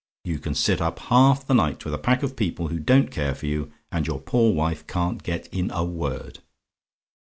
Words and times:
You 0.23 0.39
can 0.39 0.55
sit 0.55 0.81
up 0.81 0.97
half 0.97 1.45
the 1.45 1.53
night 1.53 1.85
with 1.85 1.93
a 1.93 1.99
pack 1.99 2.23
of 2.23 2.35
people 2.35 2.69
who 2.69 2.79
don't 2.79 3.11
care 3.11 3.35
for 3.35 3.45
you, 3.45 3.71
and 3.91 4.07
your 4.07 4.19
poor 4.19 4.51
wife 4.51 4.87
can't 4.87 5.21
get 5.21 5.45
in 5.53 5.69
a 5.69 5.85
word! 5.85 6.39